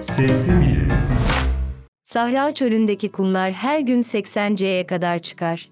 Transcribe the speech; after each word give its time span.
Sesli 0.00 0.52
Bilim 0.52 0.92
Sahra 2.04 2.52
çölündeki 2.52 3.08
kumlar 3.08 3.52
her 3.52 3.80
gün 3.80 4.00
80 4.00 4.54
C'ye 4.54 4.86
kadar 4.86 5.18
çıkar. 5.18 5.70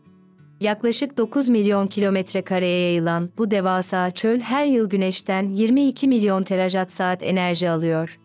Yaklaşık 0.60 1.16
9 1.16 1.48
milyon 1.48 1.86
kilometre 1.86 2.42
kareye 2.42 2.80
yayılan 2.80 3.30
bu 3.38 3.50
devasa 3.50 4.10
çöl 4.10 4.40
her 4.40 4.64
yıl 4.64 4.90
güneşten 4.90 5.42
22 5.42 6.08
milyon 6.08 6.42
terawatt 6.42 6.92
saat 6.92 7.22
enerji 7.22 7.70
alıyor. 7.70 8.18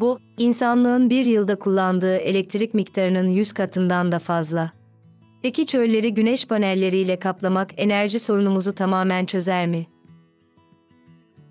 Bu, 0.00 0.18
insanlığın 0.38 1.10
bir 1.10 1.24
yılda 1.24 1.56
kullandığı 1.56 2.16
elektrik 2.16 2.74
miktarının 2.74 3.28
100 3.28 3.52
katından 3.52 4.12
da 4.12 4.18
fazla. 4.18 4.72
Peki 5.42 5.66
çölleri 5.66 6.14
güneş 6.14 6.46
panelleriyle 6.46 7.18
kaplamak 7.18 7.70
enerji 7.76 8.18
sorunumuzu 8.18 8.74
tamamen 8.74 9.24
çözer 9.24 9.66
mi? 9.66 9.86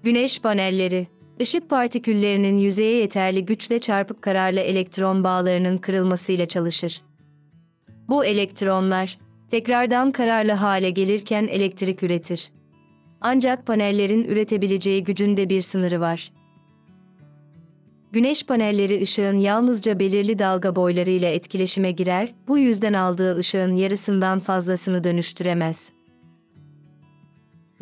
Güneş 0.04 0.42
panelleri, 0.42 1.08
ışık 1.42 1.70
partiküllerinin 1.70 2.58
yüzeye 2.58 2.96
yeterli 2.96 3.46
güçle 3.46 3.80
çarpıp 3.80 4.22
kararlı 4.22 4.60
elektron 4.60 5.24
bağlarının 5.24 5.78
kırılmasıyla 5.78 6.46
çalışır. 6.46 7.02
Bu 8.10 8.26
elektronlar, 8.26 9.18
tekrardan 9.52 10.12
kararlı 10.12 10.52
hale 10.52 10.90
gelirken 10.90 11.48
elektrik 11.48 12.04
üretir. 12.04 12.52
Ancak 13.22 13.66
panellerin 13.66 14.24
üretebileceği 14.24 15.04
gücün 15.04 15.38
de 15.38 15.50
bir 15.50 15.62
sınırı 15.62 16.02
var. 16.02 16.32
Güneş 18.12 18.46
panelleri 18.46 19.02
ışığın 19.02 19.38
yalnızca 19.38 20.00
belirli 20.00 20.40
dalga 20.40 20.76
boylarıyla 20.76 21.30
etkileşime 21.30 21.92
girer, 21.92 22.34
bu 22.48 22.58
yüzden 22.58 22.94
aldığı 22.94 23.38
ışığın 23.38 23.76
yarısından 23.76 24.40
fazlasını 24.40 25.04
dönüştüremez. 25.04 25.90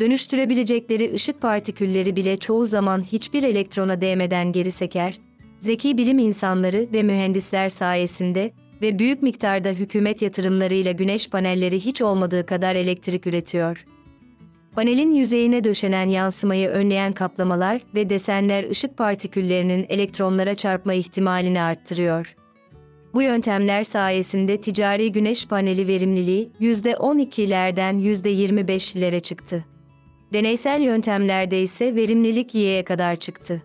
Dönüştürebilecekleri 0.03 1.13
ışık 1.13 1.41
partikülleri 1.41 2.15
bile 2.15 2.37
çoğu 2.37 2.65
zaman 2.65 3.01
hiçbir 3.01 3.43
elektrona 3.43 4.01
değmeden 4.01 4.51
geri 4.51 4.71
seker, 4.71 5.19
zeki 5.59 5.97
bilim 5.97 6.19
insanları 6.19 6.87
ve 6.93 7.03
mühendisler 7.03 7.69
sayesinde 7.69 8.51
ve 8.81 8.99
büyük 8.99 9.21
miktarda 9.21 9.69
hükümet 9.69 10.21
yatırımlarıyla 10.21 10.91
güneş 10.91 11.29
panelleri 11.29 11.79
hiç 11.79 12.01
olmadığı 12.01 12.45
kadar 12.45 12.75
elektrik 12.75 13.27
üretiyor. 13.27 13.85
Panelin 14.75 15.11
yüzeyine 15.11 15.63
döşenen 15.63 16.09
yansımayı 16.09 16.69
önleyen 16.69 17.13
kaplamalar 17.13 17.81
ve 17.95 18.09
desenler 18.09 18.69
ışık 18.69 18.97
partiküllerinin 18.97 19.85
elektronlara 19.89 20.55
çarpma 20.55 20.93
ihtimalini 20.93 21.61
arttırıyor. 21.61 22.35
Bu 23.13 23.21
yöntemler 23.21 23.83
sayesinde 23.83 24.61
ticari 24.61 25.11
güneş 25.11 25.47
paneli 25.47 25.87
verimliliği 25.87 26.49
%12'lerden 26.61 27.95
%25'lere 28.01 29.19
çıktı. 29.19 29.65
Deneysel 30.33 30.81
yöntemlerde 30.81 31.61
ise 31.61 31.95
verimlilik 31.95 32.55
Y'ye 32.55 32.83
kadar 32.83 33.15
çıktı. 33.15 33.63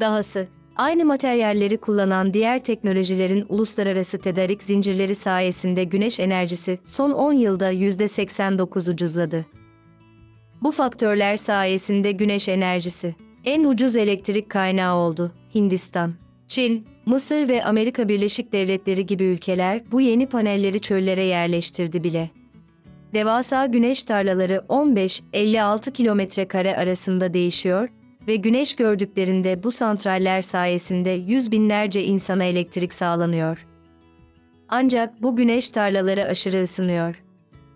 Dahası, 0.00 0.48
aynı 0.76 1.04
materyalleri 1.04 1.76
kullanan 1.76 2.34
diğer 2.34 2.64
teknolojilerin 2.64 3.46
uluslararası 3.48 4.18
tedarik 4.18 4.62
zincirleri 4.62 5.14
sayesinde 5.14 5.84
güneş 5.84 6.20
enerjisi 6.20 6.78
son 6.84 7.10
10 7.10 7.32
yılda 7.32 7.72
%89 7.72 8.92
ucuzladı. 8.92 9.46
Bu 10.62 10.70
faktörler 10.70 11.36
sayesinde 11.36 12.12
güneş 12.12 12.48
enerjisi 12.48 13.14
en 13.44 13.64
ucuz 13.64 13.96
elektrik 13.96 14.50
kaynağı 14.50 14.96
oldu. 14.96 15.32
Hindistan, 15.54 16.14
Çin, 16.48 16.86
Mısır 17.06 17.48
ve 17.48 17.64
Amerika 17.64 18.08
Birleşik 18.08 18.52
Devletleri 18.52 19.06
gibi 19.06 19.24
ülkeler 19.24 19.92
bu 19.92 20.00
yeni 20.00 20.26
panelleri 20.26 20.80
çöllere 20.80 21.24
yerleştirdi 21.24 22.04
bile. 22.04 22.39
Devasa 23.14 23.66
güneş 23.66 24.02
tarlaları 24.02 24.64
15-56 24.68 25.92
kilometre 25.92 26.48
kare 26.48 26.76
arasında 26.76 27.34
değişiyor 27.34 27.88
ve 28.26 28.36
güneş 28.36 28.76
gördüklerinde 28.76 29.62
bu 29.62 29.70
santraller 29.70 30.42
sayesinde 30.42 31.10
yüz 31.10 31.52
binlerce 31.52 32.04
insana 32.04 32.44
elektrik 32.44 32.92
sağlanıyor. 32.92 33.66
Ancak 34.68 35.22
bu 35.22 35.36
güneş 35.36 35.70
tarlaları 35.70 36.24
aşırı 36.24 36.62
ısınıyor. 36.62 37.22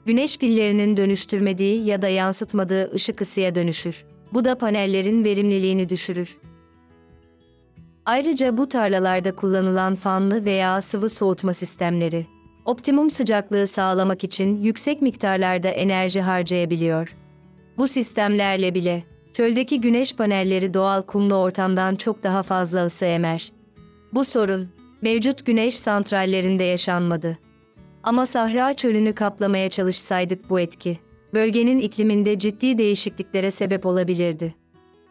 Güneş 0.07 0.39
pillerinin 0.39 0.97
dönüştürmediği 0.97 1.85
ya 1.85 2.03
da 2.03 2.09
yansıtmadığı 2.09 2.93
ışık 2.95 3.21
ısıya 3.21 3.55
dönüşür. 3.55 4.05
Bu 4.33 4.45
da 4.45 4.59
panellerin 4.59 5.25
verimliliğini 5.25 5.89
düşürür. 5.89 6.39
Ayrıca 8.05 8.59
bu 8.59 8.69
tarlalarda 8.69 9.37
kullanılan 9.37 9.95
fanlı 9.95 10.45
veya 10.45 10.81
sıvı 10.81 11.09
soğutma 11.09 11.55
sistemleri, 11.55 12.27
optimum 12.65 13.11
sıcaklığı 13.11 13.67
sağlamak 13.67 14.25
için 14.25 14.63
yüksek 14.63 15.03
miktarlarda 15.03 15.69
enerji 15.69 16.21
harcayabiliyor. 16.21 17.17
Bu 17.79 17.89
sistemlerle 17.89 18.75
bile 18.75 19.05
çöldeki 19.33 19.81
güneş 19.81 20.17
panelleri 20.17 20.75
doğal 20.75 21.03
kumlu 21.03 21.35
ortamdan 21.35 21.97
çok 21.97 22.23
daha 22.23 22.43
fazla 22.43 22.85
ısı 22.85 23.05
emer. 23.05 23.53
Bu 24.13 24.25
sorun 24.25 24.69
mevcut 25.03 25.47
güneş 25.47 25.79
santrallerinde 25.79 26.65
yaşanmadı. 26.65 27.39
Ama 28.03 28.27
Sahra 28.27 28.75
çölünü 28.75 29.15
kaplamaya 29.15 29.69
çalışsaydık 29.69 30.51
bu 30.51 30.61
etki, 30.61 30.99
bölgenin 31.35 31.79
ikliminde 31.79 32.39
ciddi 32.39 32.79
değişikliklere 32.79 33.51
sebep 33.51 33.87
olabilirdi. 33.87 34.55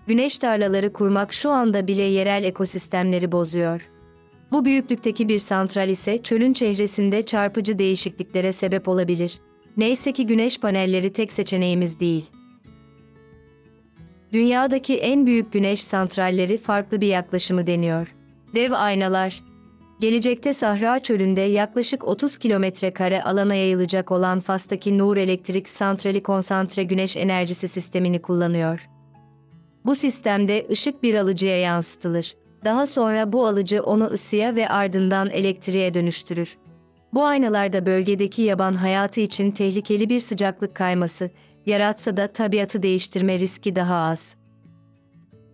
Güneş 0.07 0.37
tarlaları 0.37 0.93
kurmak 0.93 1.33
şu 1.33 1.49
anda 1.49 1.87
bile 1.87 2.03
yerel 2.03 2.43
ekosistemleri 2.43 3.31
bozuyor. 3.31 3.89
Bu 4.53 4.65
büyüklükteki 4.65 5.29
bir 5.29 5.39
santral 5.39 5.89
ise 5.89 6.23
çölün 6.23 6.53
çehresinde 6.53 7.21
çarpıcı 7.21 7.79
değişikliklere 7.79 8.51
sebep 8.51 8.87
olabilir. 8.87 9.39
Neyse 9.77 10.11
ki 10.11 10.27
güneş 10.27 10.59
panelleri 10.59 11.13
tek 11.13 11.33
seçeneğimiz 11.33 11.99
değil. 11.99 12.25
Dünyadaki 14.33 14.97
en 14.97 15.25
büyük 15.25 15.53
güneş 15.53 15.83
santralleri 15.83 16.57
farklı 16.57 17.01
bir 17.01 17.07
yaklaşımı 17.07 17.67
deniyor. 17.67 18.15
Dev 18.55 18.71
aynalar, 18.71 19.43
Gelecekte 19.99 20.53
Sahra 20.53 20.99
Çölü'nde 20.99 21.41
yaklaşık 21.41 22.07
30 22.07 22.37
kilometre 22.37 22.93
kare 22.93 23.23
alana 23.23 23.55
yayılacak 23.55 24.11
olan 24.11 24.39
Fas'taki 24.39 24.97
Nur 24.97 25.17
Elektrik 25.17 25.69
Santrali 25.69 26.23
konsantre 26.23 26.83
güneş 26.83 27.17
enerjisi 27.17 27.67
sistemini 27.67 28.21
kullanıyor. 28.21 28.89
Bu 29.85 29.95
sistemde 29.95 30.67
ışık 30.71 31.03
bir 31.03 31.15
alıcıya 31.15 31.59
yansıtılır. 31.59 32.42
Daha 32.65 32.85
sonra 32.85 33.33
bu 33.33 33.47
alıcı 33.47 33.83
onu 33.83 34.05
ısıya 34.05 34.55
ve 34.55 34.69
ardından 34.69 35.29
elektriğe 35.29 35.93
dönüştürür. 35.93 36.57
Bu 37.13 37.25
aynalarda 37.25 37.85
bölgedeki 37.85 38.41
yaban 38.41 38.73
hayatı 38.73 39.19
için 39.21 39.51
tehlikeli 39.51 40.09
bir 40.09 40.19
sıcaklık 40.19 40.75
kayması 40.75 41.29
yaratsa 41.65 42.17
da 42.17 42.27
tabiatı 42.27 42.83
değiştirme 42.83 43.39
riski 43.39 43.75
daha 43.75 43.95
az. 43.95 44.35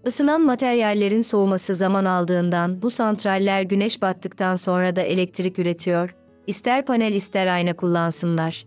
Isınan 0.06 0.42
materyallerin 0.42 1.22
soğuması 1.22 1.76
zaman 1.76 2.06
aldığından 2.06 2.82
bu 2.82 2.90
santraller 2.90 3.62
güneş 3.62 4.02
battıktan 4.02 4.56
sonra 4.56 4.96
da 4.96 5.02
elektrik 5.02 5.60
üretiyor, 5.60 6.16
ister 6.48 6.86
panel 6.86 7.14
ister 7.14 7.48
ayna 7.48 7.76
kullansınlar. 7.76 8.66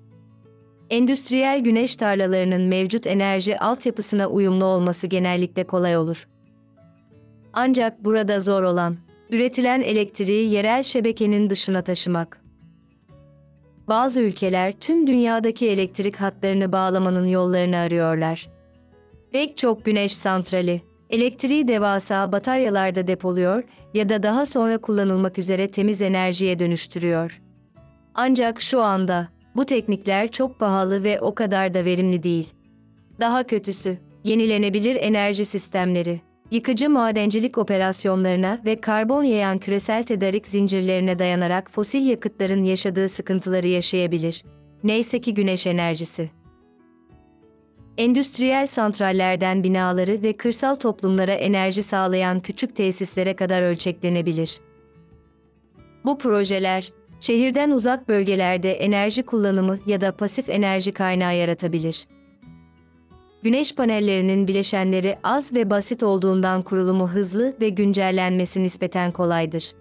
Endüstriyel 0.91 1.61
güneş 1.61 1.97
tarlalarının 1.97 2.63
mevcut 2.63 3.07
enerji 3.07 3.59
altyapısına 3.59 4.27
uyumlu 4.27 4.65
olması 4.65 5.07
genellikle 5.07 5.65
kolay 5.65 5.97
olur. 5.97 6.29
Ancak 7.53 8.05
burada 8.05 8.41
zor 8.41 8.63
olan, 8.63 8.97
üretilen 9.31 9.81
elektriği 9.81 10.51
yerel 10.51 10.83
şebekenin 10.83 11.51
dışına 11.51 11.83
taşımak. 11.83 12.43
Bazı 13.89 14.21
ülkeler 14.21 14.73
tüm 14.73 15.07
dünyadaki 15.07 15.69
elektrik 15.69 16.17
hatlarını 16.17 16.73
bağlamanın 16.73 17.27
yollarını 17.27 17.77
arıyorlar. 17.77 18.49
Pek 19.33 19.57
çok 19.57 19.85
güneş 19.85 20.17
santrali, 20.17 20.83
elektriği 21.11 21.69
devasa 21.69 22.33
bataryalarda 22.33 23.07
depoluyor 23.07 23.65
ya 23.95 24.09
da 24.09 24.23
daha 24.23 24.47
sonra 24.47 24.79
kullanılmak 24.79 25.39
üzere 25.39 25.69
temiz 25.69 26.03
enerjiye 26.03 26.59
dönüştürüyor. 26.59 27.41
Ancak 28.15 28.61
şu 28.61 28.83
anda 28.83 29.29
bu 29.57 29.67
teknikler 29.67 30.31
çok 30.31 30.59
pahalı 30.59 31.05
ve 31.05 31.21
o 31.21 31.35
kadar 31.35 31.75
da 31.75 31.85
verimli 31.85 32.23
değil. 32.23 32.49
Daha 33.21 33.43
kötüsü, 33.43 33.99
yenilenebilir 34.25 34.97
enerji 34.97 35.45
sistemleri, 35.45 36.21
yıkıcı 36.53 36.91
madencilik 36.91 37.59
operasyonlarına 37.59 38.59
ve 38.65 38.81
karbon 38.81 39.23
yayan 39.23 39.59
küresel 39.59 40.03
tedarik 40.03 40.49
zincirlerine 40.49 41.19
dayanarak 41.19 41.71
fosil 41.71 42.07
yakıtların 42.07 42.65
yaşadığı 42.65 43.09
sıkıntıları 43.09 43.69
yaşayabilir. 43.69 44.45
Neyse 44.85 45.21
ki 45.21 45.35
güneş 45.35 45.67
enerjisi 45.67 46.31
endüstriyel 47.99 48.67
santrallerden 48.67 49.65
binaları 49.65 50.23
ve 50.23 50.37
kırsal 50.37 50.75
toplumlara 50.75 51.33
enerji 51.33 51.83
sağlayan 51.83 52.41
küçük 52.41 52.77
tesislere 52.77 53.37
kadar 53.37 53.63
ölçeklenebilir. 53.63 54.61
Bu 56.05 56.19
projeler, 56.19 56.93
şehirden 57.21 57.71
uzak 57.71 58.09
bölgelerde 58.09 58.73
enerji 58.73 59.23
kullanımı 59.23 59.79
ya 59.87 60.01
da 60.01 60.17
pasif 60.17 60.49
enerji 60.49 60.93
kaynağı 60.93 61.37
yaratabilir. 61.37 62.07
Güneş 63.43 63.75
panellerinin 63.75 64.49
bileşenleri 64.49 65.19
az 65.23 65.55
ve 65.55 65.71
basit 65.71 66.03
olduğundan 66.03 66.63
kurulumu 66.63 67.09
hızlı 67.09 67.55
ve 67.61 67.69
güncellenmesi 67.69 68.63
nispeten 68.63 69.13
kolaydır. 69.13 69.73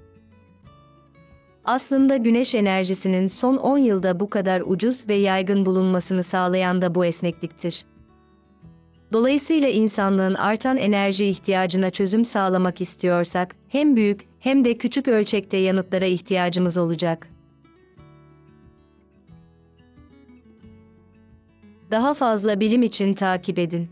Aslında 1.66 2.18
güneş 2.18 2.56
enerjisinin 2.56 3.28
son 3.28 3.58
10 3.58 3.78
yılda 3.78 4.20
bu 4.20 4.30
kadar 4.30 4.64
ucuz 4.66 5.08
ve 5.08 5.16
yaygın 5.16 5.66
bulunmasını 5.66 6.24
sağlayan 6.24 6.82
da 6.82 6.96
bu 6.96 7.06
esnekliktir. 7.06 7.86
Dolayısıyla 9.14 9.70
insanlığın 9.70 10.34
artan 10.34 10.78
enerji 10.78 11.26
ihtiyacına 11.26 11.90
çözüm 11.90 12.26
sağlamak 12.26 12.82
istiyorsak, 12.82 13.56
hem 13.68 13.96
büyük 13.96 14.28
hem 14.40 14.66
de 14.66 14.78
küçük 14.78 15.08
ölçekte 15.08 15.58
yanıtlara 15.58 16.06
ihtiyacımız 16.06 16.78
olacak. 16.78 17.31
Daha 21.92 22.14
fazla 22.14 22.60
bilim 22.60 22.84
için 22.84 23.14
takip 23.14 23.60
edin. 23.60 23.90